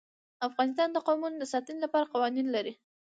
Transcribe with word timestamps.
افغانستان 0.47 0.89
د 0.93 0.97
قومونه 1.07 1.35
د 1.39 1.45
ساتنې 1.53 1.79
لپاره 1.85 2.11
قوانین 2.13 2.47
لري. 2.55 2.73